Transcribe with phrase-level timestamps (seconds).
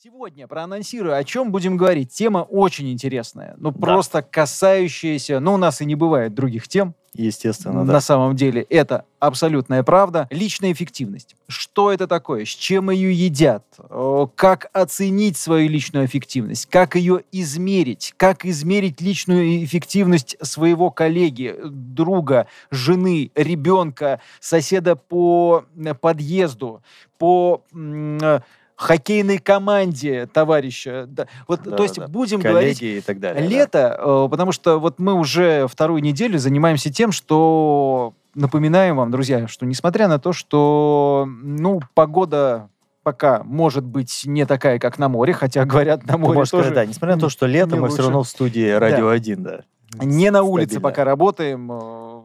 [0.00, 2.12] Сегодня проанонсирую, о чем будем говорить.
[2.12, 3.56] Тема очень интересная.
[3.58, 3.80] Ну, да.
[3.80, 5.40] просто касающаяся...
[5.40, 6.94] Ну, у нас и не бывает других тем.
[7.14, 7.94] Естественно, да.
[7.94, 10.28] На самом деле, это абсолютная правда.
[10.30, 11.34] Личная эффективность.
[11.48, 12.44] Что это такое?
[12.44, 13.64] С чем ее едят?
[14.36, 16.66] Как оценить свою личную эффективность?
[16.66, 18.14] Как ее измерить?
[18.16, 25.64] Как измерить личную эффективность своего коллеги, друга, жены, ребенка, соседа по
[26.00, 26.82] подъезду,
[27.18, 27.64] по
[28.78, 31.04] хоккейной команде товарища.
[31.08, 31.26] Да.
[31.48, 32.06] Вот, да, то есть да.
[32.06, 33.46] будем Коллеги говорить и так далее.
[33.46, 33.96] Лето, да.
[33.98, 39.66] Э, потому что вот мы уже вторую неделю занимаемся тем, что напоминаем вам, друзья, что
[39.66, 42.68] несмотря на то, что ну погода
[43.02, 46.70] пока может быть не такая, как на море, хотя говорят на море Может, тоже.
[46.70, 47.94] Да, несмотря на то, что лето, мы лучше.
[47.94, 49.12] все равно в студии радио да.
[49.12, 49.60] 1, да.
[50.00, 52.20] Не на улице пока работаем, э,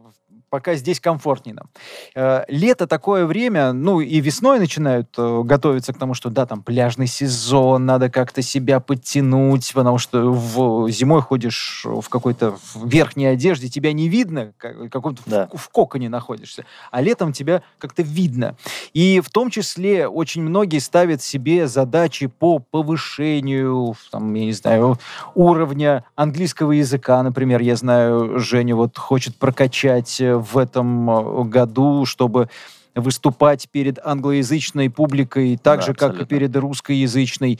[0.54, 1.66] пока здесь комфортнее нам.
[2.14, 6.62] Э, лето такое время, ну и весной начинают э, готовиться к тому, что да, там
[6.62, 13.68] пляжный сезон, надо как-то себя подтянуть, потому что в, зимой ходишь в какой-то верхней одежде,
[13.68, 15.48] тебя не видно, как, каком-то да.
[15.52, 18.54] в, в коконе находишься, а летом тебя как-то видно.
[18.92, 25.00] И в том числе очень многие ставят себе задачи по повышению, там, я не знаю,
[25.34, 32.04] уровня английского языка, например, я знаю, Женя вот хочет прокачать э, в этом э, году,
[32.04, 32.48] чтобы
[32.94, 36.18] выступать перед англоязычной публикой так да, же, абсолютно.
[36.20, 37.58] как и перед русскоязычной.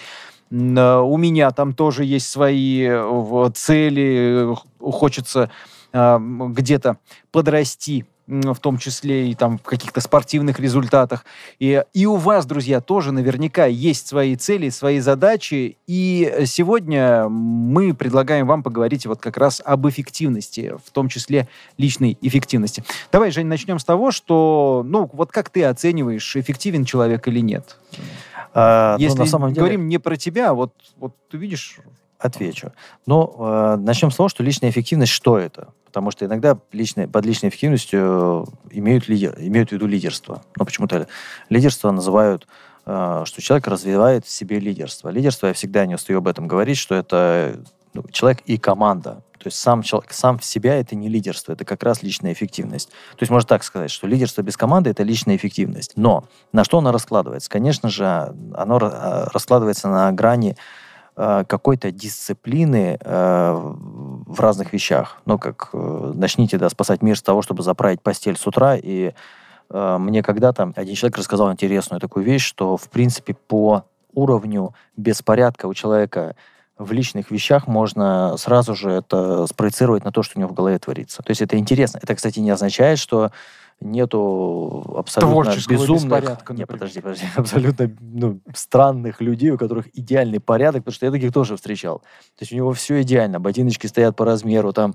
[0.51, 2.89] Э, у меня там тоже есть свои
[3.55, 5.51] цели, хочется
[5.93, 6.99] где-то
[7.31, 11.25] подрасти в том числе и там в каких-то спортивных результатах.
[11.58, 15.77] И, и у вас, друзья, тоже наверняка есть свои цели, свои задачи.
[15.86, 22.17] И сегодня мы предлагаем вам поговорить вот как раз об эффективности, в том числе личной
[22.22, 22.84] эффективности.
[23.12, 27.77] Давай, Жень, начнем с того, что, ну, вот как ты оцениваешь, эффективен человек или нет?
[28.55, 29.61] А, Если ну, на самом деле...
[29.61, 31.78] говорим не про тебя, а вот, вот ты видишь...
[32.19, 32.72] Отвечу.
[33.05, 35.69] Ну, э, начнем с того, что личная эффективность, что это?
[35.95, 40.42] Потому что иногда личной, под личной эффективностью имеют, лидер, имеют в виду лидерство.
[40.57, 41.07] Но почему-то
[41.51, 42.48] лидерство называют,
[42.85, 45.08] э, что человек развивает в себе лидерство.
[45.08, 47.61] Лидерство, я всегда не устаю об этом говорить, что это
[47.92, 49.23] ну, человек и команда.
[49.39, 52.89] То есть сам человек, сам в себя это не лидерство, это как раз личная эффективность.
[52.89, 55.92] То есть можно так сказать, что лидерство без команды это личная эффективность.
[55.95, 57.48] Но на что оно раскладывается?
[57.48, 60.61] Конечно же, оно э, раскладывается на грани Э,
[61.14, 63.52] какой-то дисциплины э,
[64.27, 65.19] в разных вещах.
[65.27, 68.77] Ну, как э, начните да, спасать мир с того, чтобы заправить постель с утра.
[68.77, 69.13] И
[69.70, 75.75] мне когда-то один человек рассказал интересную такую вещь, что, в принципе, по уровню беспорядка у
[75.75, 76.36] человека
[76.77, 80.79] в личных вещах можно сразу же это спроецировать на то, что у него в голове
[80.79, 81.23] творится.
[81.23, 81.98] То есть это интересно.
[82.02, 83.31] Это, кстати, не означает, что
[83.80, 86.51] нету абсолютно безумных...
[86.51, 87.27] Не, подожди, подожди.
[87.36, 91.98] Абсолютно ну, странных людей, у которых идеальный порядок, потому что я таких тоже встречал.
[91.98, 93.40] То есть у него все идеально.
[93.40, 94.95] Ботиночки стоят по размеру, там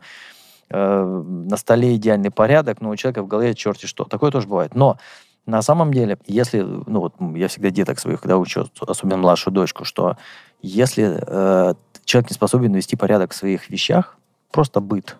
[0.69, 4.05] э, на столе идеальный порядок, но у человека в голове черти что.
[4.05, 4.75] Такое тоже бывает.
[4.75, 4.97] Но
[5.45, 9.85] на самом деле, если, ну вот я всегда деток своих, когда учу, особенно младшую дочку,
[9.85, 10.17] что
[10.61, 11.73] если э,
[12.05, 14.17] человек не способен вести порядок в своих вещах,
[14.51, 15.17] просто быт,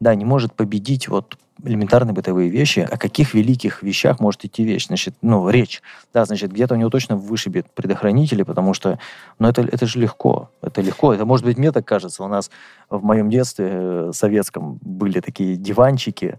[0.00, 4.86] да, не может победить вот элементарные бытовые вещи, о каких великих вещах может идти вещь,
[4.86, 5.82] значит, ну, речь.
[6.14, 8.98] Да, значит, где-то у него точно вышибет предохранители, потому что,
[9.38, 10.50] ну, это, это же легко.
[10.62, 11.12] Это легко.
[11.12, 12.22] Это, может быть, мне так кажется.
[12.22, 12.50] У нас
[12.88, 16.38] в моем детстве э, советском были такие диванчики,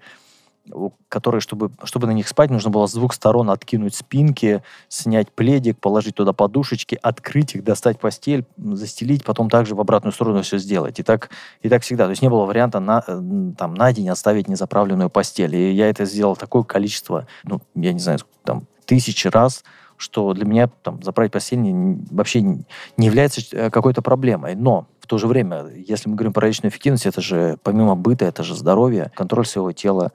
[1.08, 5.80] которые, чтобы, чтобы на них спать, нужно было с двух сторон откинуть спинки, снять пледик,
[5.80, 11.00] положить туда подушечки, открыть их, достать постель, застелить, потом также в обратную сторону все сделать.
[11.00, 11.30] И так,
[11.62, 12.06] и так всегда.
[12.06, 13.22] То есть не было варианта на, э,
[13.58, 15.56] там, на день оставить незаправленную постель.
[15.56, 19.64] И я это сделал такое количество, ну, я не знаю, там, тысячи раз,
[19.98, 22.64] что для меня там, заправить постель не, вообще не
[22.98, 24.56] является э, какой-то проблемой.
[24.56, 28.44] Но то же время, если мы говорим про личную эффективность, это же помимо быта, это
[28.44, 30.12] же здоровье, контроль своего тела,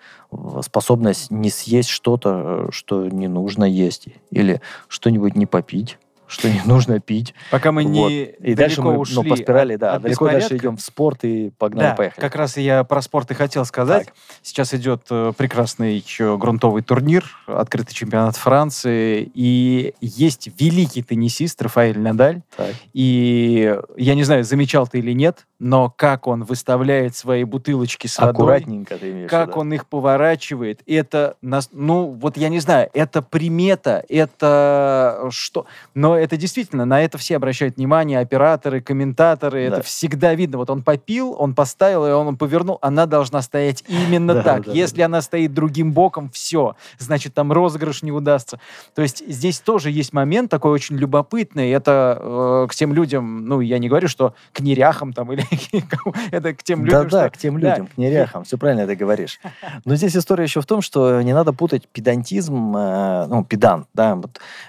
[0.63, 6.61] способность не съесть что-то, э, что не нужно есть, или что-нибудь не попить что не
[6.65, 7.35] нужно пить.
[7.51, 8.11] Пока мы не вот.
[8.47, 11.51] И дальше мы ушли ну, по спирали, да, от далеко дальше идем в спорт и
[11.59, 12.21] погнали, да, поехали.
[12.21, 14.07] как раз я про спорт и хотел сказать.
[14.07, 14.15] Так.
[14.43, 21.99] Сейчас идет э, прекрасный еще грунтовый турнир, открытый чемпионат Франции, и есть великий теннисист Рафаэль
[21.99, 22.43] Надаль.
[22.57, 22.75] Так.
[22.93, 28.19] И я не знаю, замечал ты или нет, но как он выставляет свои бутылочки с
[28.19, 29.61] водой, Аккуратненько ты имеешь как да.
[29.61, 31.37] он их поворачивает, это,
[31.73, 37.19] ну, вот я не знаю, это примета, это что, но Но это действительно, на это
[37.19, 39.79] все обращают внимание, операторы, комментаторы, да.
[39.79, 40.59] это всегда видно.
[40.59, 44.69] Вот он попил, он поставил, и он повернул, она должна стоять именно так.
[44.69, 48.61] Если она стоит другим боком, все, значит, там розыгрыш не удастся.
[48.95, 53.61] То есть здесь тоже есть момент такой очень любопытный, это э, к тем людям, ну,
[53.61, 55.45] я не говорю, что к неряхам там, или
[56.31, 59.41] это к тем людям, Да-да, к тем людям, к неряхам, все правильно ты говоришь.
[59.85, 64.21] Но здесь история еще в том, что не надо путать педантизм, э, ну, педант, да,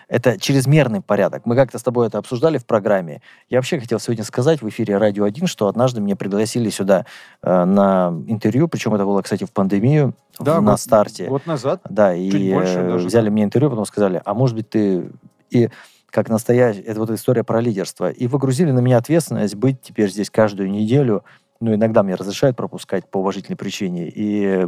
[0.08, 1.35] это чрезмерный порядок.
[1.46, 3.22] Мы как-то с тобой это обсуждали в программе.
[3.50, 7.06] Я вообще хотел сегодня сказать в эфире «Радио 1», что однажды меня пригласили сюда
[7.42, 11.26] э, на интервью, причем это было, кстати, в пандемию, да, на год, старте.
[11.26, 11.82] Год назад.
[11.90, 13.08] Да, и больше э, даже.
[13.08, 15.10] взяли мне интервью, потом сказали, а может быть ты...
[15.50, 15.70] И
[16.10, 18.10] как настоящая, это вот история про лидерство.
[18.10, 21.24] И выгрузили на меня ответственность быть теперь здесь каждую неделю,
[21.60, 24.68] ну, иногда мне разрешают пропускать по уважительной причине, и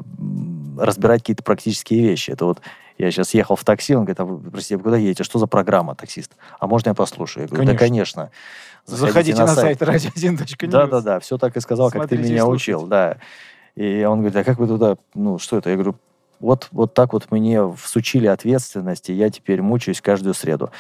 [0.78, 2.32] разбирать какие-то практические вещи.
[2.32, 2.62] Это вот
[2.98, 5.24] я сейчас ехал в такси, он говорит, а вы, простите, вы куда едете?
[5.24, 6.32] Что за программа, таксист?
[6.60, 7.44] А можно я послушаю?
[7.44, 7.78] Я говорю, конечно.
[7.78, 8.32] да, конечно.
[8.86, 10.68] Заходите, Заходите на, на сайт radio1.news.
[10.68, 13.18] Да-да-да, все так и сказал, Смотрите как ты меня учил, да.
[13.76, 15.70] И он говорит, а как вы туда, ну, что это?
[15.70, 15.96] Я говорю,
[16.40, 20.72] вот, вот так вот мне всучили ответственности, я теперь мучаюсь каждую среду.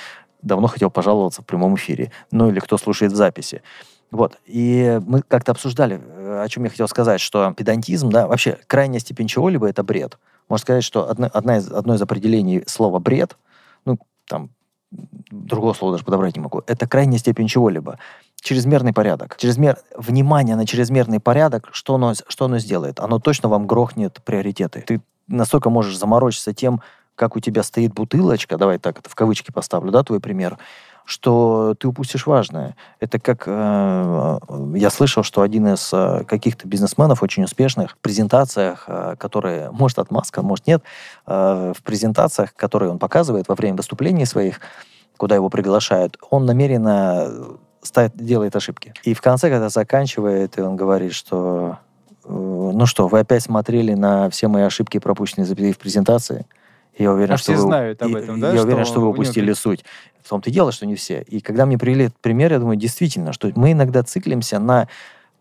[0.41, 2.11] Давно хотел пожаловаться в прямом эфире.
[2.31, 3.61] Ну, или кто слушает в записи.
[4.11, 4.37] Вот.
[4.45, 8.99] И мы как-то обсуждали, э, о чем я хотел сказать, что педантизм, да, вообще крайняя
[8.99, 10.17] степень чего-либо— это бред.
[10.49, 13.37] Можно сказать, что одно, одна из, одно из определений слова «бред»,
[13.85, 14.49] ну, там,
[14.91, 17.99] другого слова даже подобрать не могу, это крайняя степень чего-либо.
[18.41, 19.35] Чрезмерный порядок.
[19.37, 19.77] Чрезмер...
[19.95, 22.99] Внимание на чрезмерный порядок, что оно, что оно сделает?
[22.99, 24.81] Оно точно вам грохнет приоритеты.
[24.81, 26.81] Ты настолько можешь заморочиться тем,
[27.17, 30.57] как у тебя стоит бутылочка, давай так это в кавычки поставлю, да, твой пример,
[31.03, 32.75] что ты упустишь важное.
[32.99, 34.39] Это как э,
[34.75, 39.99] я слышал, что один из э, каких-то бизнесменов очень успешных в презентациях, э, которые, может,
[39.99, 40.83] отмазка, может, нет,
[41.25, 44.59] э, в презентациях, которые он показывает во время выступлений своих,
[45.15, 48.93] куда его приглашают, он намеренно ставит, делает ошибки.
[49.03, 51.77] И в конце, когда заканчивает, и он говорит, что
[52.25, 56.45] э, ну что, вы опять смотрели на все мои ошибки, пропущенные в презентации?
[56.97, 58.53] Я уверен, а что все вы, знают об этом, да?
[58.53, 59.55] Я уверен, что вы упустили него...
[59.55, 59.85] суть.
[60.23, 61.21] В том-то и дело, что не все.
[61.21, 64.87] И когда мне привели этот пример, я думаю, действительно, что мы иногда циклимся на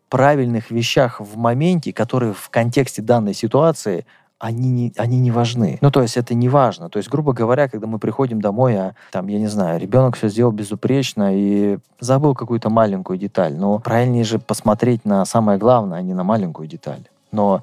[0.08, 4.06] правильных вещах в моменте, которые в контексте данной ситуации
[4.38, 5.78] они не, они не важны.
[5.80, 6.90] Ну, то есть это не важно.
[6.90, 10.28] То есть, грубо говоря, когда мы приходим домой, а там, я не знаю, ребенок все
[10.28, 13.54] сделал безупречно и забыл какую-то маленькую деталь.
[13.54, 17.02] Но правильнее же посмотреть на самое главное, а не на маленькую деталь.
[17.32, 17.62] Но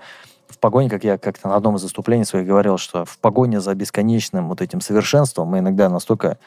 [0.53, 3.73] в погоне, как я как-то на одном из выступлений своих говорил, что в погоне за
[3.73, 6.37] бесконечным вот этим совершенством мы иногда настолько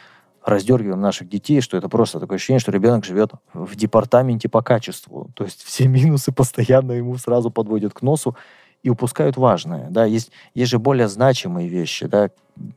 [0.44, 5.30] раздергиваем наших детей, что это просто такое ощущение, что ребенок живет в департаменте по качеству.
[5.34, 8.36] То есть все минусы постоянно ему сразу подводят к носу
[8.82, 9.88] и упускают важное.
[9.90, 10.05] Да?
[10.05, 12.31] Есть, есть же более значимые вещи, да,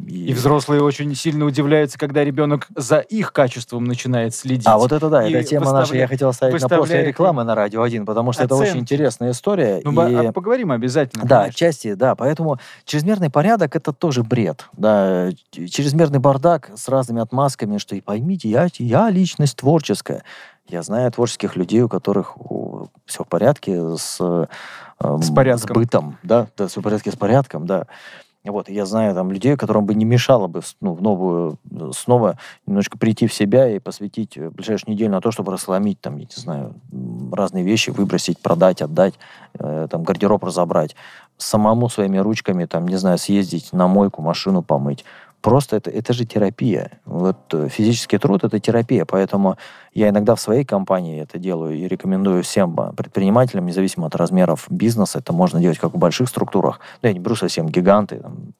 [0.08, 0.32] и...
[0.32, 4.68] и взрослые очень сильно удивляются, когда ребенок за их качеством начинает следить.
[4.68, 7.82] А вот это да, это тема наша, я хотел оставить на после рекламы на Радио
[7.82, 8.62] 1, потому что оценки.
[8.62, 9.82] это очень интересная история.
[9.84, 10.28] Ну, и...
[10.28, 11.26] а поговорим обязательно.
[11.26, 11.58] Да, конечно.
[11.58, 14.66] части, да, поэтому чрезмерный порядок это тоже бред.
[14.74, 20.24] Да, чрезмерный бардак с разными отмазками, что и поймите, я, я личность творческая.
[20.70, 22.38] Я знаю творческих людей, у которых
[23.06, 24.46] все в порядке с, э,
[25.22, 25.76] с, порядком.
[25.76, 27.88] с бытом, да, да, все в порядке с порядком, да.
[28.46, 31.58] Вот, я знаю там людей, которым бы не мешало бы ну, в новую
[31.94, 36.24] снова немножко прийти в себя и посвятить ближайшую неделю на то, чтобы расломить там, я
[36.24, 36.74] не знаю,
[37.34, 39.16] разные вещи, выбросить, продать, отдать,
[39.60, 40.96] э, там, гардероб разобрать,
[41.38, 45.04] самому своими ручками, там, не знаю, съездить на мойку, машину помыть.
[45.42, 47.00] Просто это, это же терапия.
[47.06, 49.58] Вот э, физический труд— это терапия, поэтому
[49.94, 54.66] я иногда в своей компании это делаю и рекомендую всем а, предпринимателям, независимо от размеров
[54.70, 56.82] бизнеса, это можно делать как в больших структурах.
[57.02, 58.54] Ну, я не беру совсем гиганты, там,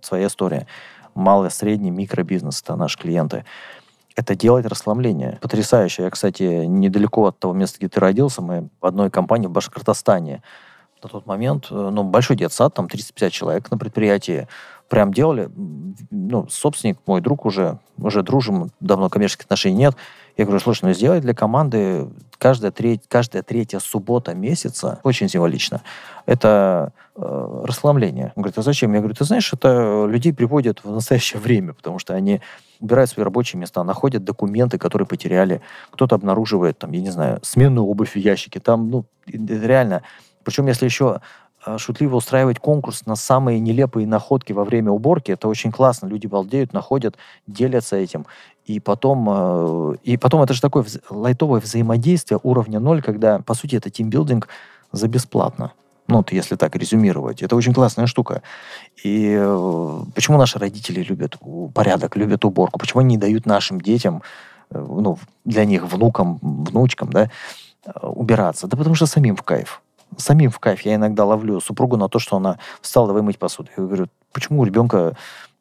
[0.00, 0.66] своя история.
[1.14, 3.44] Малый, средний, микробизнес— это наши клиенты
[4.16, 5.38] это делать расслабление.
[5.40, 6.04] Потрясающе.
[6.04, 10.42] Я, кстати, недалеко от того места, где ты родился, мы в одной компании в Башкортостане.
[11.02, 14.48] На тот момент, э, ну, большой детсад, там 350 человек на предприятии
[14.88, 15.50] прям делали.
[16.10, 19.96] Ну, собственник, мой друг уже, уже дружим, давно коммерческих отношений нет.
[20.36, 25.82] Я говорю, слушай, ну сделай для команды каждая, треть, каждая третья суббота месяца, очень символично,
[26.26, 28.32] это э, расслабление.
[28.34, 28.92] Он говорит, а зачем?
[28.92, 32.40] Я говорю, ты знаешь, это людей приводят в настоящее время, потому что они
[32.80, 37.86] убирают свои рабочие места, находят документы, которые потеряли, кто-то обнаруживает, там, я не знаю, сменную
[37.86, 40.02] обувь в ящике, там, ну, реально.
[40.42, 41.20] Причем, если еще
[41.78, 45.32] шутливо устраивать конкурс на самые нелепые находки во время уборки.
[45.32, 46.06] Это очень классно.
[46.06, 47.16] Люди балдеют, находят,
[47.46, 48.26] делятся этим.
[48.66, 53.76] И потом, э, и потом это же такое лайтовое взаимодействие уровня ноль, когда, по сути,
[53.76, 54.48] это тимбилдинг
[54.92, 55.72] за бесплатно.
[56.06, 57.42] Ну, вот если так резюмировать.
[57.42, 58.42] Это очень классная штука.
[59.02, 61.38] И э, почему наши родители любят
[61.74, 62.78] порядок, любят уборку?
[62.78, 64.22] Почему они не дают нашим детям
[64.70, 67.30] э, ну, для них, внукам, внучкам, да,
[67.86, 68.66] э, убираться?
[68.66, 69.82] Да потому что самим в кайф.
[70.18, 70.82] Самим в кайф.
[70.82, 73.70] Я иногда ловлю супругу на то, что она встала, давай мыть посуду.
[73.76, 75.16] Я говорю, почему у ребенка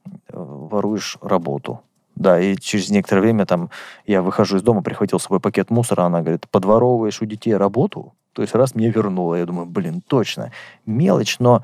[0.06, 1.82] э, воруешь работу?
[2.16, 3.70] Да, и через некоторое время там
[4.06, 8.14] я выхожу из дома, прихватил с собой пакет мусора, она говорит, подворовываешь у детей работу?
[8.34, 10.52] То есть раз мне вернула, я думаю, блин, точно.
[10.86, 11.64] Мелочь, но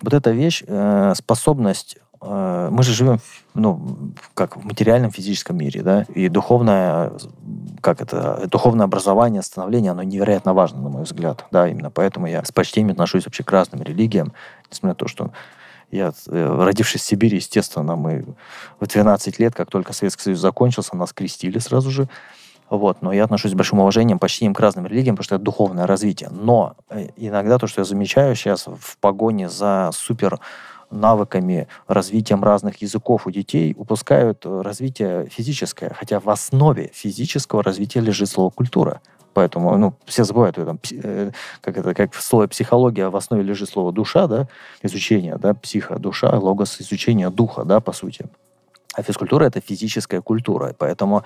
[0.00, 3.20] вот эта вещь, э, способность мы же живем,
[3.54, 7.12] ну, как в материальном физическом мире, да, и духовное,
[7.80, 12.44] как это, духовное образование, становление, оно невероятно важно, на мой взгляд, да, именно поэтому я
[12.44, 14.32] с почтением отношусь вообще к разным религиям,
[14.70, 15.30] несмотря на то, что
[15.90, 18.24] я, э, родившись в Сибири, естественно, мы
[18.80, 22.08] в 12 лет, как только Советский Союз закончился, нас крестили сразу же,
[22.70, 25.86] вот, но я отношусь с большим уважением, почти к разным религиям, потому что это духовное
[25.86, 26.28] развитие.
[26.30, 30.38] Но э, иногда то, что я замечаю сейчас в погоне за супер
[30.90, 35.92] навыками, развитием разных языков у детей, упускают э, развитие физическое.
[35.94, 39.00] Хотя в основе физического развития лежит слово «культура».
[39.34, 41.30] Поэтому, ну, все забывают, там, э,
[41.60, 44.48] как это, как в слове психология в основе лежит слово душа, да,
[44.82, 48.26] изучение, да, психо, душа, логос, изучение духа, да, по сути.
[48.98, 51.22] А физкультура это физическая культура, поэтому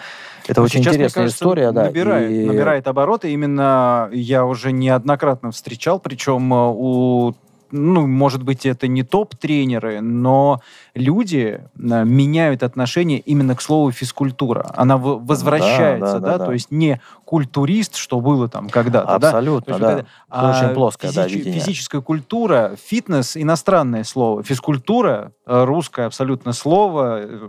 [0.46, 1.84] это Но очень сейчас, интересная кажется, история, да.
[1.84, 2.44] Набирает, и...
[2.44, 3.32] набирает обороты.
[3.32, 7.32] Именно я уже неоднократно встречал, причем э, у
[7.72, 10.60] ну, может быть, это не топ-тренеры, но
[10.94, 14.70] люди э, меняют отношение именно к слову физкультура.
[14.74, 19.14] Она возвращается, да, да, да, да, то есть не культурист, что было там когда-то.
[19.14, 19.94] Абсолютно, да.
[19.96, 20.06] да.
[20.28, 21.60] а очень плоское, физич, да, видение.
[21.60, 24.42] Физическая культура, фитнес, иностранное слово.
[24.42, 27.48] Физкультура, э, русское абсолютно слово, э,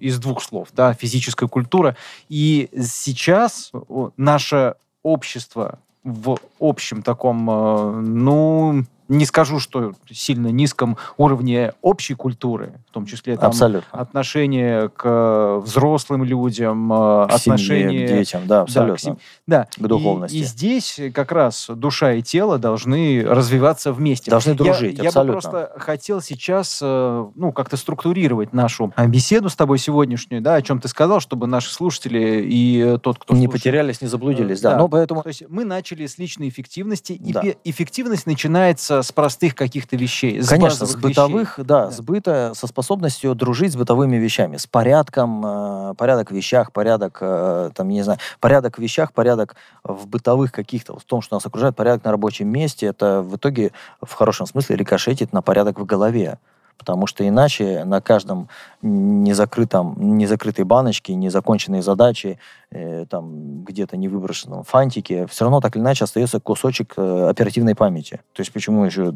[0.00, 1.96] из двух слов, да, физическая культура.
[2.28, 3.70] И сейчас
[4.16, 12.92] наше общество в общем таком, ну, не скажу, что сильно низком уровне общей культуры, в
[12.92, 13.86] том числе там, абсолютно.
[13.98, 19.16] отношение к взрослым людям, э, к отношение семье, к детям, да, абсолютно.
[19.46, 19.84] Да, к, да.
[19.84, 20.36] к духовности.
[20.36, 24.30] И, и здесь как раз душа и тело должны развиваться вместе.
[24.30, 25.32] Должны дружить, я, абсолютно.
[25.32, 30.54] Я бы просто хотел сейчас, э, ну, как-то структурировать нашу беседу с тобой сегодняшнюю, да,
[30.54, 34.60] о чем ты сказал, чтобы наши слушатели и тот, кто не слушает, потерялись, не заблудились,
[34.60, 34.72] да.
[34.72, 34.78] да.
[34.78, 37.42] Но поэтому, то есть мы начали с личной эффективности, да.
[37.42, 40.40] и эффективность начинается с простых каких-то вещей.
[40.40, 41.66] С Конечно, с бытовых, вещей.
[41.66, 46.34] да, да, с быта, со способностью дружить с бытовыми вещами, с порядком, э, порядок в
[46.34, 51.22] вещах, порядок, э, там, не знаю, порядок в вещах, порядок в бытовых каких-то, в том,
[51.22, 55.42] что нас окружает, порядок на рабочем месте, это в итоге в хорошем смысле рикошетит на
[55.42, 56.38] порядок в голове
[56.78, 58.48] потому что иначе на каждом
[58.82, 62.38] незакрытом, незакрытой баночке, незаконченной задаче,
[62.70, 67.74] э, там где-то не выброшенном фантике, все равно так или иначе остается кусочек э, оперативной
[67.74, 68.20] памяти.
[68.32, 69.12] То есть почему еще,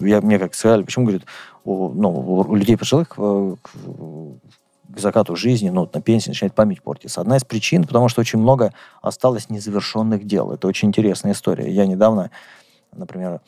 [0.00, 1.24] я, мне как сказали, почему, говорят,
[1.64, 3.70] у, ну, у людей пожилых э, к,
[4.88, 7.20] к закату жизни, ну, на пенсии начинает память портиться.
[7.20, 10.52] Одна из причин, потому что очень много осталось незавершенных дел.
[10.52, 11.70] Это очень интересная история.
[11.70, 12.30] Я недавно,
[12.92, 13.40] например,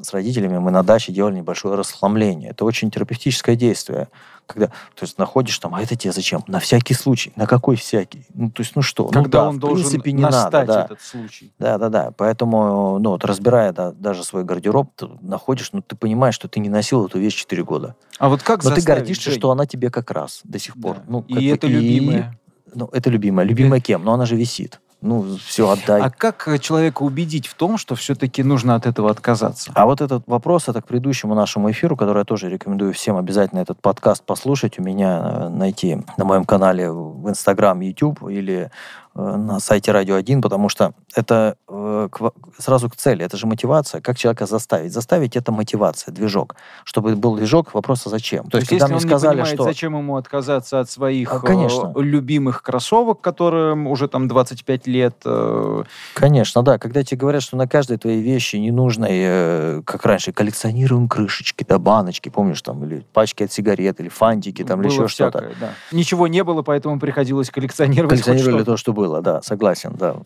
[0.00, 2.50] с родителями мы на даче делали небольшое расхламление.
[2.50, 4.08] Это очень терапевтическое действие.
[4.46, 6.44] Когда, то есть, находишь там, а это тебе зачем?
[6.46, 7.32] На всякий случай.
[7.34, 8.26] На какой всякий?
[8.34, 9.06] Ну, то есть, ну что?
[9.06, 10.84] Когда ну, да, он в должен принципе, не настать надо, да.
[10.84, 11.52] этот случай.
[11.58, 12.12] Да, да, да.
[12.16, 16.60] Поэтому, ну, вот разбирая да, даже свой гардероб, ты находишь, ну, ты понимаешь, что ты
[16.60, 17.96] не носил эту вещь 4 года.
[18.18, 19.38] А вот как Но ты гордишься, Жень?
[19.38, 20.96] что она тебе как раз до сих пор.
[20.96, 21.02] Да.
[21.08, 22.38] Ну, и это и, любимая.
[22.74, 23.46] Ну, это любимая.
[23.46, 24.04] Любимая кем?
[24.04, 26.00] Но она же висит ну, все отдай.
[26.00, 29.70] А как э, человека убедить в том, что все-таки нужно от этого отказаться?
[29.74, 33.60] А вот этот вопрос, это к предыдущему нашему эфиру, который я тоже рекомендую всем обязательно
[33.60, 38.70] этот подкаст послушать, у меня э, найти на моем канале в Инстаграм, YouTube или
[39.16, 44.00] на сайте Радио 1, потому что это э, к, сразу к цели, это же мотивация.
[44.00, 44.92] Как человека заставить?
[44.92, 46.56] Заставить это мотивация, движок.
[46.84, 48.44] Чтобы был движок, вопрос, а зачем?
[48.44, 49.64] То, То есть, когда мне сказали, понимает, что...
[49.64, 51.92] зачем ему отказаться от своих а, конечно.
[51.96, 55.16] Э, любимых кроссовок, которым уже там 25 лет...
[55.24, 55.84] Э...
[56.14, 56.78] Конечно, да.
[56.78, 61.64] Когда тебе говорят, что на каждой твоей вещи не нужно, э, как раньше, коллекционируем крышечки,
[61.66, 65.52] да, баночки, помнишь, там, или пачки от сигарет, или фантики, там, было или еще что-то.
[65.58, 65.70] Да.
[65.90, 70.16] Ничего не было, поэтому приходилось коллекционировать Коллекционировали то, что было было, да, согласен, да.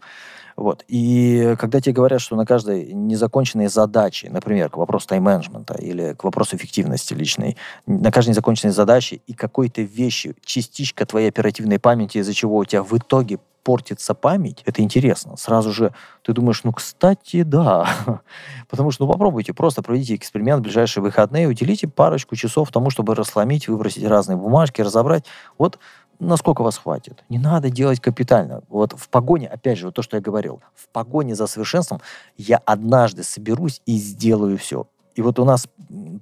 [0.57, 0.85] Вот.
[0.89, 6.25] И когда тебе говорят, что на каждой незаконченной задаче, например, к вопросу тайм-менеджмента или к
[6.25, 7.57] вопросу эффективности личной,
[7.87, 12.83] на каждой незаконченной задаче и какой-то вещи, частичка твоей оперативной памяти, из-за чего у тебя
[12.83, 15.37] в итоге портится память, это интересно.
[15.37, 17.89] Сразу же ты думаешь, ну, кстати, да.
[18.69, 23.15] Потому что, ну, попробуйте, просто проведите эксперимент в ближайшие выходные, уделите парочку часов тому, чтобы
[23.15, 25.25] рассломить, выбросить разные бумажки, разобрать.
[25.59, 25.79] Вот
[26.21, 27.25] насколько вас хватит.
[27.29, 28.63] Не надо делать капитально.
[28.69, 32.01] Вот в погоне, опять же, вот то, что я говорил, в погоне за совершенством
[32.37, 34.87] я однажды соберусь и сделаю все.
[35.15, 35.67] И вот у нас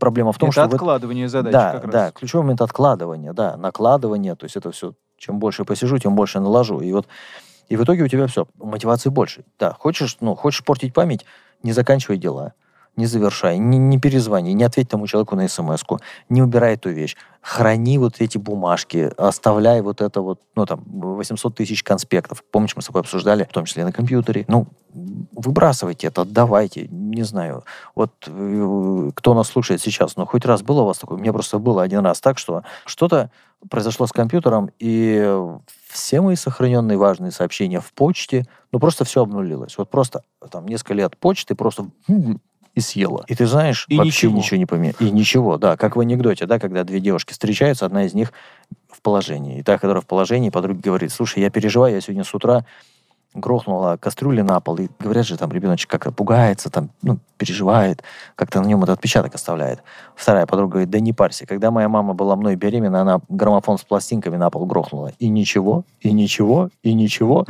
[0.00, 0.76] проблема в том, это что...
[0.76, 1.93] откладывание вот, задач да, как раз.
[1.93, 6.40] Да, ключевой момент откладывания, да, накладывания, то есть это все Чем больше посижу, тем больше
[6.40, 6.81] наложу.
[6.81, 7.07] И вот
[7.69, 9.45] и в итоге у тебя все, мотивации больше.
[9.59, 11.26] Да, хочешь, ну, хочешь портить память,
[11.62, 12.55] не заканчивай дела
[12.99, 15.85] не завершай, не, не перезвони, не ответь тому человеку на смс
[16.28, 17.17] не убирай эту вещь.
[17.40, 22.43] Храни вот эти бумажки, оставляй вот это вот, ну, там, 800 тысяч конспектов.
[22.50, 24.45] Помнишь, мы с тобой обсуждали, в том числе на компьютере.
[24.49, 24.67] Ну,
[25.33, 27.62] выбрасывайте это, отдавайте, не знаю.
[27.95, 31.19] Вот э, кто нас слушает сейчас, ну, хоть раз было у вас такое?
[31.19, 33.31] У меня просто было один раз так, что что-то
[33.71, 35.38] произошло с компьютером, и
[35.88, 39.78] все мои сохраненные важные сообщения в почте, ну, просто все обнулилось.
[39.78, 41.87] Вот просто там несколько лет почты просто
[42.78, 43.25] и съела.
[43.26, 45.00] И ты знаешь, и вообще ничего, ничего не поменялось.
[45.00, 48.32] И ничего, да, как в анекдоте, да, когда две девушки встречаются, одна из них
[48.88, 49.58] в положении.
[49.58, 52.64] И та, которая в положении, подруга говорит, слушай, я переживаю, я сегодня с утра
[53.35, 58.02] грохнула кастрюли на пол, и говорят же, там, ребеночек как-то пугается, там, ну, переживает,
[58.37, 59.82] как-то на нем этот отпечаток оставляет.
[60.14, 63.82] Вторая подруга говорит, да не парься, когда моя мама была мной беременна, она граммофон с
[63.82, 65.12] пластинками на пол грохнула.
[65.18, 67.44] И ничего, и ничего, и ничего.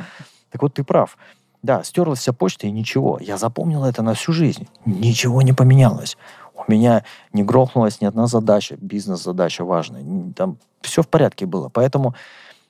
[0.51, 1.17] Так вот ты прав.
[1.63, 3.19] Да, стерлась вся почта и ничего.
[3.21, 4.69] Я запомнил это на всю жизнь.
[4.85, 6.17] Ничего не поменялось.
[6.55, 10.05] У меня не грохнулась ни одна задача, бизнес-задача важная.
[10.35, 11.69] Там все в порядке было.
[11.69, 12.15] Поэтому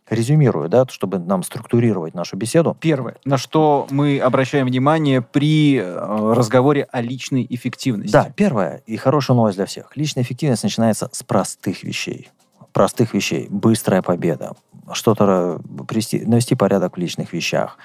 [0.08, 2.76] резюмирую, да, чтобы нам структурировать нашу беседу.
[2.80, 8.12] Первое, на что мы обращаем внимание при э, разговоре о личной эффективности.
[8.12, 9.96] Да, первое и хорошая новость для всех.
[9.96, 12.30] Личная эффективность начинается с простых вещей.
[12.72, 13.48] Простых вещей.
[13.50, 14.54] Быстрая победа.
[14.92, 17.76] Что-то привести, навести порядок в личных вещах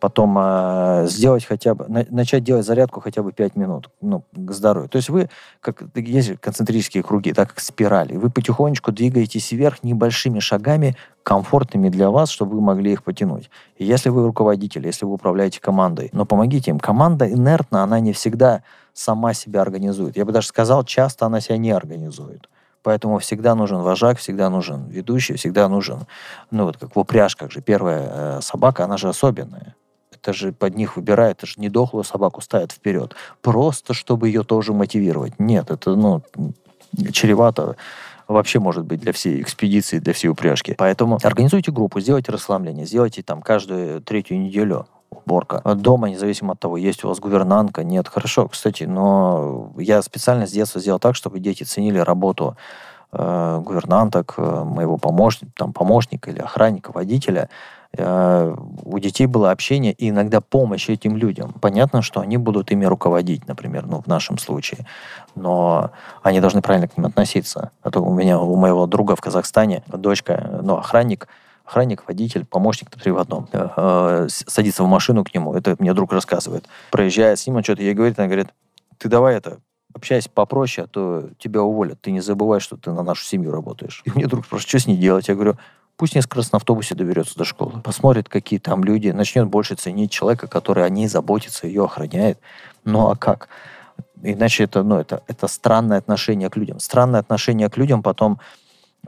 [0.00, 4.52] потом э, сделать хотя бы, на, начать делать зарядку хотя бы 5 минут, ну, к
[4.52, 4.88] здоровью.
[4.88, 10.38] То есть вы, как есть концентрические круги, так как спирали, вы потихонечку двигаетесь вверх небольшими
[10.38, 13.50] шагами, комфортными для вас, чтобы вы могли их потянуть.
[13.76, 16.78] И если вы руководитель, если вы управляете командой, но помогите им.
[16.78, 18.62] Команда инертна, она не всегда
[18.92, 20.16] сама себя организует.
[20.16, 22.48] Я бы даже сказал, часто она себя не организует.
[22.82, 26.06] Поэтому всегда нужен вожак, всегда нужен ведущий, всегда нужен,
[26.52, 29.74] ну вот как в упряжках же, первая э, собака, она же особенная
[30.26, 33.14] это же под них выбирают, это же не дохлую собаку ставят вперед.
[33.42, 35.38] Просто, чтобы ее тоже мотивировать.
[35.38, 36.22] Нет, это, ну,
[37.12, 37.76] чревато
[38.26, 40.74] вообще может быть для всей экспедиции, для всей упряжки.
[40.76, 45.62] Поэтому организуйте группу, сделайте расслабление, сделайте там каждую третью неделю уборка.
[45.76, 50.50] Дома, независимо от того, есть у вас гувернантка, нет, хорошо, кстати, но я специально с
[50.50, 52.56] детства сделал так, чтобы дети ценили работу
[53.12, 57.48] э, гувернанток, э, моего помощника, там, помощника или охранника, водителя,
[57.98, 61.54] у детей было общение и иногда помощь этим людям.
[61.60, 64.86] Понятно, что они будут ими руководить, например, ну, в нашем случае,
[65.34, 65.90] но
[66.22, 67.70] они должны правильно к ним относиться.
[67.82, 71.28] А то у меня, у моего друга в Казахстане дочка, ну, охранник,
[71.64, 73.48] охранник, водитель, помощник, три в одном.
[73.52, 76.64] Э, э, садится в машину к нему, это мне друг рассказывает.
[76.90, 78.48] Проезжает с ним, он что-то ей говорит, она говорит,
[78.98, 79.58] ты давай это,
[79.96, 82.00] общайся попроще, а то тебя уволят.
[82.00, 84.02] Ты не забывай, что ты на нашу семью работаешь.
[84.04, 85.28] И мне друг спрашивает, что с ней делать?
[85.28, 85.56] Я говорю,
[85.96, 90.10] Пусть несколько раз на автобусе доберется до школы, посмотрит, какие там люди, начнет больше ценить
[90.10, 92.38] человека, который о ней заботится, ее охраняет.
[92.84, 93.48] Ну а как?
[94.22, 96.80] Иначе это, ну, это, это странное отношение к людям.
[96.80, 98.40] Странное отношение к людям потом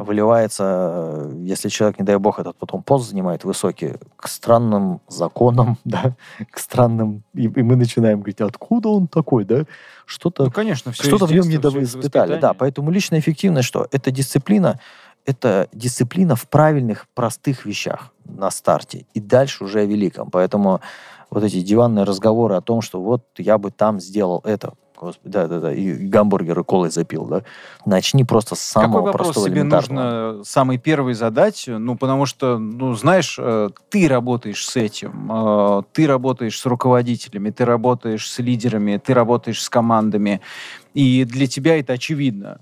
[0.02, 6.14] выливается, если человек, не дай бог, этот потом пост занимает высокий, к странным законам, да,
[6.50, 7.24] к странным...
[7.34, 9.64] И, и мы начинаем говорить, откуда он такой, да?
[10.06, 12.38] Что-то, ну, конечно, что-то в нем недовоспитали.
[12.38, 13.88] Да, поэтому личная эффективность что?
[13.90, 14.78] Это дисциплина,
[15.28, 19.04] это дисциплина в правильных, простых вещах на старте.
[19.12, 20.30] И дальше уже о великом.
[20.30, 20.80] Поэтому
[21.28, 25.46] вот эти диванные разговоры о том, что вот я бы там сделал это, Господи, да,
[25.46, 27.42] да, да, и гамбургеры колой запил, да.
[27.84, 31.64] Начни просто с самого Какой простого себе нужно самый первый задать?
[31.68, 37.50] Ну, потому что, ну, знаешь, э, ты работаешь с этим, э, ты работаешь с руководителями,
[37.50, 40.40] ты работаешь с лидерами, ты работаешь с командами,
[40.94, 42.60] и для тебя это очевидно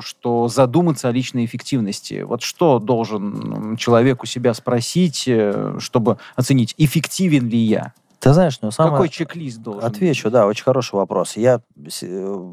[0.00, 2.22] что задуматься о личной эффективности.
[2.22, 7.92] Вот что должен человек у себя спросить, э, чтобы оценить, эффективен ли я?
[8.18, 8.94] Ты знаешь, ну, самое...
[8.94, 11.36] Какой чек-лист должен Отвечу, да, очень хороший вопрос.
[11.36, 11.60] Я
[12.02, 12.50] э,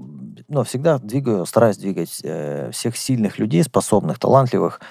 [0.48, 4.82] ну, всегда двигаю, стараюсь двигать э, всех сильных людей, способных, талантливых,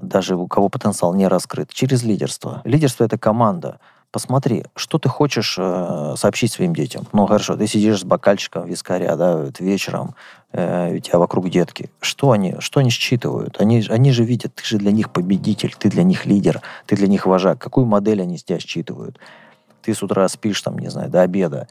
[0.00, 2.60] даже у кого потенциал не раскрыт, через лидерство.
[2.64, 3.80] Лидерство— это команда.
[4.10, 7.06] Посмотри, что ты хочешь э, сообщить своим детям.
[7.12, 10.14] Ну, хорошо, ты сидишь с бокальчиком вискаря, да, вечером,
[10.52, 11.90] э, у тебя вокруг детки.
[12.00, 13.60] Что они, что они считывают?
[13.60, 17.06] Они, они же видят, ты же для них победитель, ты для них лидер, ты для
[17.06, 17.58] них вожак.
[17.58, 19.18] Какую модель они с тебя считывают?
[19.82, 21.68] Ты с утра спишь, там, не знаю, до обеда.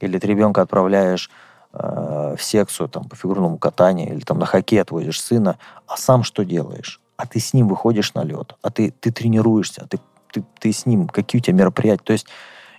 [0.00, 1.30] Или ты ребенка отправляешь
[1.72, 6.24] э, в секцию там, по фигурному катанию, или там на хоккей отвозишь сына, а сам
[6.24, 7.00] что делаешь?
[7.16, 10.00] А ты с ним выходишь на лед, а ты, ты тренируешься, а ты
[10.32, 12.04] ты, ты с ним, какие у тебя мероприятия.
[12.04, 12.26] То есть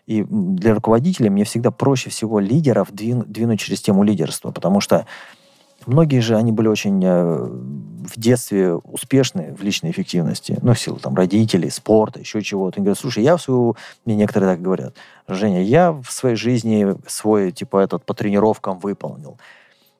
[0.05, 5.05] и для руководителя мне всегда проще всего лидеров двин, двинуть через тему лидерства, потому что
[5.85, 10.97] Многие же, они были очень э, в детстве успешны в личной эффективности, ну, в силу
[10.97, 12.77] там родителей, спорта, еще чего-то.
[12.77, 13.77] Они говорят, слушай, я в свою...
[14.05, 14.95] Мне некоторые так говорят,
[15.27, 19.37] Женя, я в своей жизни свой, типа, этот по тренировкам выполнил.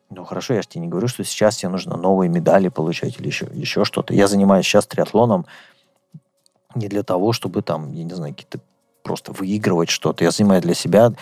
[0.10, 3.28] Ну, хорошо, я же тебе не говорю, что сейчас тебе нужно новые медали получать или
[3.28, 4.14] еще, еще что-то.
[4.14, 5.46] Я занимаюсь сейчас триатлоном
[6.76, 8.60] не для того, чтобы там, я не знаю, какие-то
[9.04, 10.24] просто выигрывать что-то.
[10.24, 11.14] Я занимаюсь для себя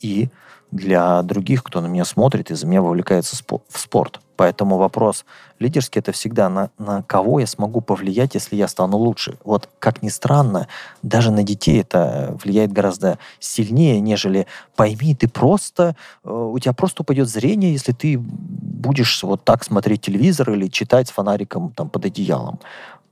[0.00, 0.28] и
[0.70, 4.20] для других, кто на меня смотрит и за меня вовлекается в спорт.
[4.36, 5.24] Поэтому вопрос
[5.60, 9.38] лидерский это всегда на, на кого я смогу повлиять, если я стану лучше.
[9.44, 10.66] Вот как ни странно,
[11.02, 17.02] даже на детей это влияет гораздо сильнее, нежели пойми, ты просто, э, у тебя просто
[17.02, 22.06] упадет зрение, если ты будешь вот так смотреть телевизор или читать с фонариком там под
[22.06, 22.58] одеялом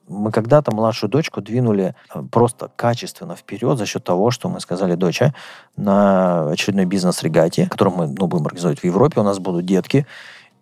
[0.09, 4.95] мы когда-то младшую дочку двинули э, просто качественно вперед за счет того, что мы сказали,
[4.95, 5.35] доча,
[5.77, 10.07] на очередной бизнес-регате, который мы ну, будем организовать в Европе, у нас будут детки,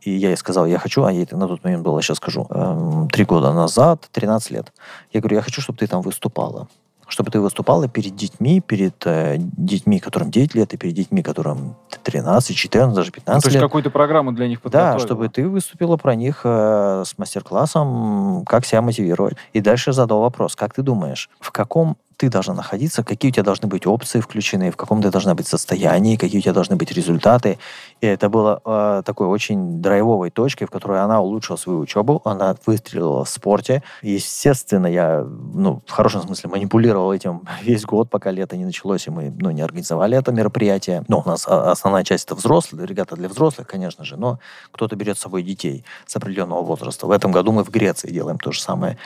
[0.00, 3.08] и я ей сказал, я хочу, а ей на тот момент было, сейчас скажу, эм,
[3.08, 4.72] три года назад, 13 лет.
[5.12, 6.68] Я говорю, я хочу, чтобы ты там выступала
[7.10, 11.76] чтобы ты выступала перед детьми, перед э, детьми, которым 9 лет, и перед детьми, которым
[12.02, 13.54] 13, 14, даже 15 ну, то лет.
[13.54, 14.98] есть какую-то программу для них подготовила.
[14.98, 19.36] Да, чтобы ты выступила про них э, с мастер-классом, как себя мотивировать.
[19.52, 23.44] И дальше задал вопрос, как ты думаешь, в каком ты должна находиться, какие у тебя
[23.44, 26.92] должны быть опции включены, в каком ты должна быть состоянии, какие у тебя должны быть
[26.92, 27.58] результаты.
[28.02, 32.54] И это было э, такой очень драйвовой точкой, в которой она улучшила свою учебу, она
[32.66, 33.82] выстрелила в спорте.
[34.02, 39.10] Естественно, я, ну, в хорошем смысле, манипулировал этим весь год, пока лето не началось, и
[39.10, 41.04] мы, ну, не организовали это мероприятие.
[41.08, 44.40] Ну, у нас основная часть это взрослые, ребята для взрослых, конечно же, но
[44.72, 47.06] кто-то берет с собой детей с определенного возраста.
[47.06, 48.98] В этом году мы в Греции делаем то же самое.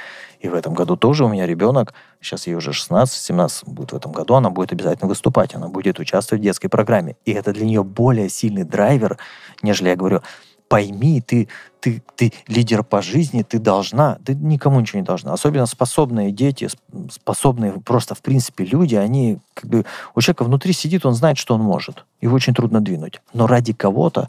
[0.44, 4.12] И в этом году тоже у меня ребенок, сейчас ей уже 16-17 будет в этом
[4.12, 7.16] году, она будет обязательно выступать, она будет участвовать в детской программе.
[7.24, 9.16] И это для нее более сильный драйвер,
[9.62, 10.20] нежели я говорю,
[10.68, 11.48] пойми, ты,
[11.80, 15.33] ты, ты лидер по жизни, ты должна, ты никому ничего не должна.
[15.33, 16.68] Особенно способные дети,
[17.11, 21.54] способные просто в принципе люди, они как бы, у человека внутри сидит, он знает, что
[21.54, 22.04] он может.
[22.20, 23.22] Его очень трудно двинуть.
[23.33, 24.28] Но ради кого-то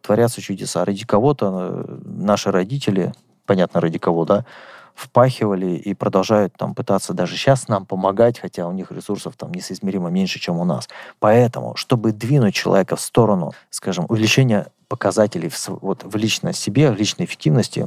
[0.00, 0.82] творятся чудеса.
[0.86, 3.12] Ради кого-то э, наши родители,
[3.44, 4.46] понятно, ради кого, да,
[5.00, 10.10] впахивали и продолжают там пытаться даже сейчас нам помогать, хотя у них ресурсов там несоизмеримо
[10.10, 10.88] меньше, чем у нас.
[11.18, 16.96] Поэтому, чтобы двинуть человека в сторону, скажем, увеличения показателей в, вот, в личной себе, в
[16.96, 17.86] личной эффективности,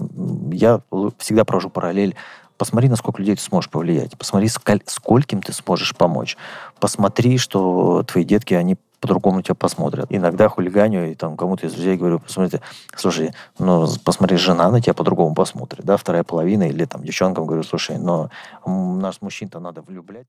[0.52, 0.82] я
[1.20, 2.16] всегда провожу параллель
[2.58, 4.18] Посмотри, на сколько людей ты сможешь повлиять.
[4.18, 6.38] Посмотри, скольким ты сможешь помочь.
[6.80, 10.06] Посмотри, что твои детки, они по-другому тебя посмотрят.
[10.10, 12.62] Иногда хулиганю и там кому-то из друзей говорю, посмотрите,
[12.96, 17.64] слушай, ну, посмотри, жена на тебя по-другому посмотрит, да, вторая половина, или там девчонкам говорю,
[17.64, 18.30] слушай, но
[18.66, 20.28] нас мужчин-то надо влюблять.